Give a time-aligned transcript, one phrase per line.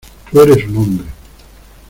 [0.31, 1.05] tú eres un hombre.